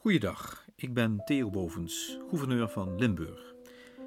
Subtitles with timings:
[0.00, 3.54] Goeiedag, ik ben Theo Bovens, gouverneur van Limburg.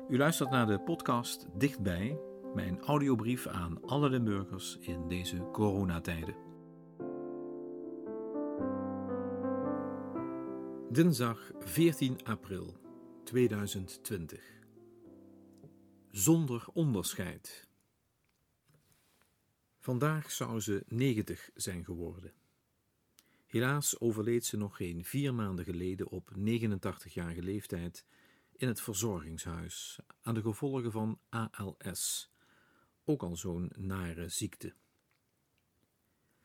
[0.10, 2.20] U luistert naar de podcast Dichtbij,
[2.54, 6.35] mijn audiobrief aan alle Limburgers in deze coronatijden.
[10.89, 12.78] Dinsdag 14 april
[13.23, 14.42] 2020.
[16.12, 17.68] Zonder onderscheid.
[19.80, 22.41] Vandaag zou ze 90 zijn geworden.
[23.52, 28.05] Helaas overleed ze nog geen vier maanden geleden op 89-jarige leeftijd
[28.52, 32.32] in het verzorgingshuis aan de gevolgen van ALS,
[33.04, 34.73] ook al zo'n nare ziekte.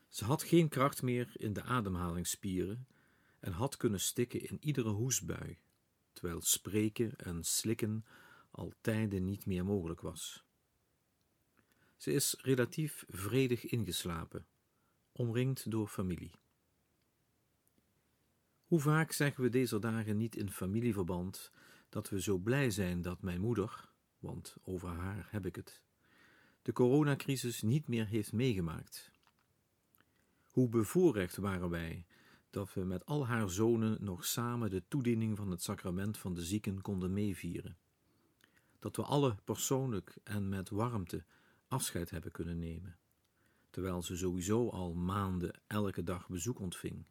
[0.08, 2.86] Ze had geen kracht meer in de ademhalingsspieren
[3.40, 5.58] en had kunnen stikken in iedere hoestbui,
[6.12, 8.04] terwijl spreken en slikken
[8.50, 10.44] al tijden niet meer mogelijk was.
[11.96, 14.46] Ze is relatief vredig ingeslapen,
[15.12, 16.44] omringd door familie.
[18.66, 21.52] Hoe vaak zeggen we deze dagen niet in familieverband
[21.88, 25.82] dat we zo blij zijn dat mijn moeder, want over haar heb ik het,
[26.62, 29.10] de coronacrisis niet meer heeft meegemaakt.
[30.42, 32.06] Hoe bevoorrecht waren wij
[32.50, 36.42] dat we met al haar zonen nog samen de toediening van het sacrament van de
[36.42, 37.76] zieken konden meevieren.
[38.78, 41.24] Dat we alle persoonlijk en met warmte
[41.68, 42.98] afscheid hebben kunnen nemen,
[43.70, 47.06] terwijl ze sowieso al maanden elke dag bezoek ontving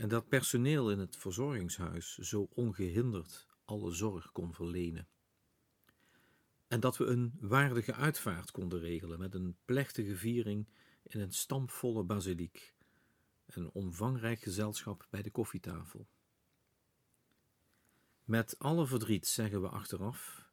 [0.00, 5.08] en dat personeel in het verzorgingshuis zo ongehinderd alle zorg kon verlenen.
[6.68, 10.68] En dat we een waardige uitvaart konden regelen met een plechtige viering
[11.02, 12.74] in een stampvolle basiliek
[13.46, 16.08] en omvangrijk gezelschap bij de koffietafel.
[18.24, 20.50] Met alle verdriet zeggen we achteraf: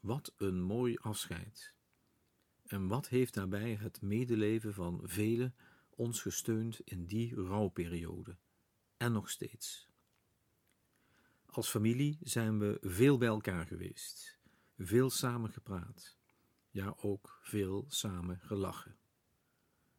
[0.00, 1.74] wat een mooi afscheid.
[2.66, 5.54] En wat heeft daarbij het medeleven van velen
[5.90, 8.36] ons gesteund in die rouwperiode?
[8.98, 9.88] En nog steeds.
[11.46, 14.38] Als familie zijn we veel bij elkaar geweest,
[14.78, 16.16] veel samen gepraat,
[16.70, 18.98] ja ook veel samen gelachen.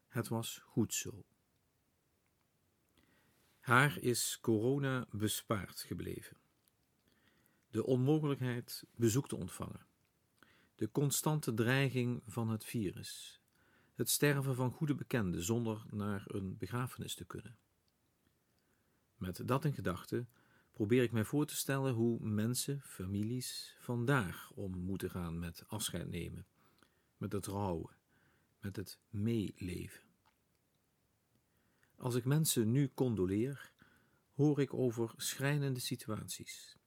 [0.07, 1.25] Het was goed zo.
[3.59, 6.37] Haar is corona bespaard gebleven.
[7.69, 9.87] De onmogelijkheid bezoek te ontvangen,
[10.75, 13.41] de constante dreiging van het virus,
[13.93, 17.57] het sterven van goede bekenden zonder naar een begrafenis te kunnen
[19.19, 20.29] met dat in gedachten
[20.71, 26.09] probeer ik mij voor te stellen hoe mensen, families vandaag om moeten gaan met afscheid
[26.09, 26.45] nemen,
[27.17, 27.95] met het rouwen,
[28.59, 30.01] met het meeleven.
[31.95, 33.71] Als ik mensen nu condoleer,
[34.33, 36.77] hoor ik over schrijnende situaties.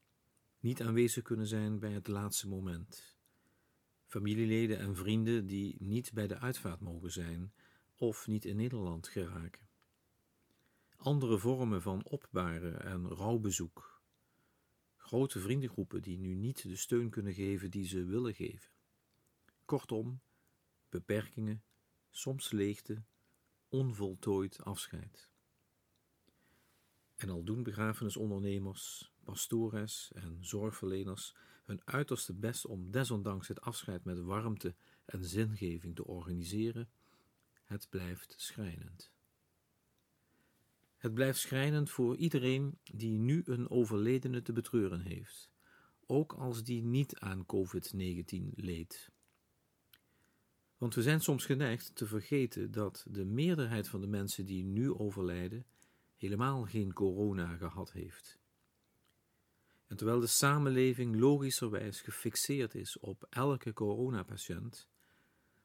[0.60, 3.16] Niet aanwezig kunnen zijn bij het laatste moment.
[4.06, 7.53] Familieleden en vrienden die niet bij de uitvaart mogen zijn
[7.97, 9.70] of niet in Nederland geraken
[11.02, 14.02] andere vormen van opbaren en rouwbezoek.
[14.96, 18.70] Grote vriendengroepen die nu niet de steun kunnen geven die ze willen geven.
[19.64, 20.20] Kortom,
[20.88, 21.62] beperkingen,
[22.10, 23.02] soms leegte,
[23.68, 25.28] onvoltooid afscheid.
[27.16, 34.20] En al doen begrafenisondernemers, pastores en zorgverleners hun uiterste best om desondanks het afscheid met
[34.20, 34.74] warmte
[35.04, 36.90] en zingeving te organiseren,
[37.64, 39.12] het blijft schrijnend.
[41.02, 45.50] Het blijft schrijnend voor iedereen die nu een overledene te betreuren heeft,
[46.06, 49.10] ook als die niet aan COVID-19 leed.
[50.76, 54.92] Want we zijn soms geneigd te vergeten dat de meerderheid van de mensen die nu
[54.92, 55.66] overlijden
[56.16, 58.38] helemaal geen corona gehad heeft.
[59.86, 64.88] En terwijl de samenleving logischerwijs gefixeerd is op elke coronapatiënt,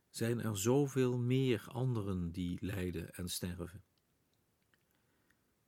[0.09, 3.83] zijn er zoveel meer anderen die lijden en sterven.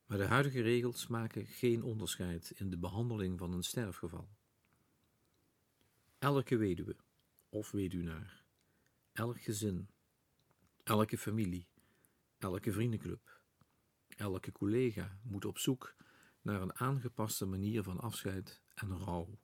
[0.10, 4.30] Maar de huidige regels maken geen onderscheid in de behandeling van een sterfgeval.
[6.20, 6.96] Elke weduwe
[7.50, 8.44] of weduwnaar,
[9.12, 9.90] elk gezin,
[10.84, 11.68] elke familie,
[12.38, 13.42] elke vriendenclub,
[14.08, 15.96] elke collega moet op zoek
[16.42, 19.40] naar een aangepaste manier van afscheid en rouw.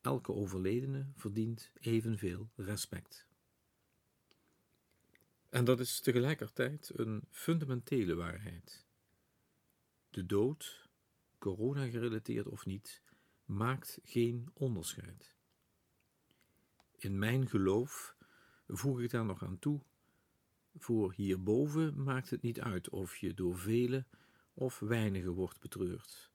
[0.00, 3.26] Elke overledene verdient evenveel respect.
[5.52, 8.86] En dat is tegelijkertijd een fundamentele waarheid.
[10.10, 10.88] De dood,
[11.38, 13.02] corona gerelateerd of niet,
[13.44, 15.34] maakt geen onderscheid.
[16.96, 18.16] In mijn geloof
[18.66, 19.80] voeg ik daar nog aan toe.
[20.76, 24.06] Voor hierboven maakt het niet uit of je door velen
[24.54, 26.30] of weinigen wordt betreurd,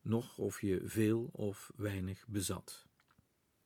[0.00, 2.86] noch of je veel of weinig bezat.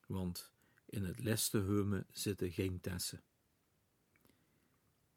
[0.07, 0.53] Want
[0.87, 3.23] in het leste heumen zitten geen tessen.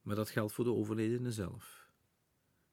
[0.06, 1.90] Maar dat geldt voor de overledene zelf.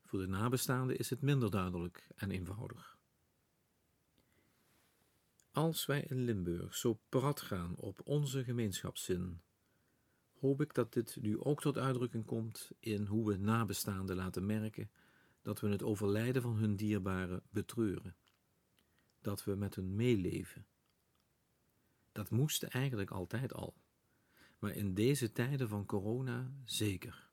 [0.04, 2.98] Voor de nabestaanden is het minder duidelijk en eenvoudig.
[5.50, 9.42] Als wij in Limburg zo prat gaan op onze gemeenschapszin,
[10.32, 14.90] hoop ik dat dit nu ook tot uitdrukking komt in hoe we nabestaanden laten merken
[15.42, 18.16] dat we het overlijden van hun dierbaren betreuren,
[19.20, 20.66] dat we met hun meeleven.
[22.12, 23.81] Dat moest eigenlijk altijd al,
[24.62, 27.28] maar in deze tijden van corona zeker.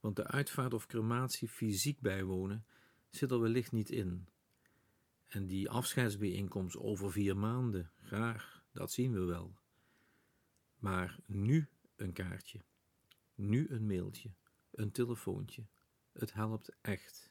[0.00, 2.66] Want de uitvaart of crematie fysiek bijwonen
[3.10, 4.28] zit er wellicht niet in.
[5.26, 9.58] En die afscheidsbijeenkomst over vier maanden, graag, dat zien we wel.
[10.78, 12.64] Maar nu een kaartje,
[13.34, 14.30] nu een mailtje,
[14.70, 15.66] een telefoontje.
[16.12, 17.30] Het helpt echt.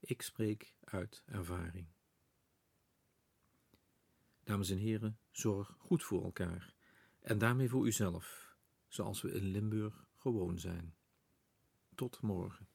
[0.00, 1.86] Ik spreek uit ervaring.
[4.44, 6.75] Dames en heren, zorg goed voor elkaar
[7.26, 8.56] en daarmee voor uzelf,
[8.88, 10.96] zoals we in Limburg gewoon zijn.
[11.94, 12.68] Tot morgen.